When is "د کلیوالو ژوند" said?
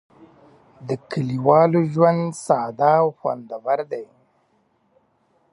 0.87-2.23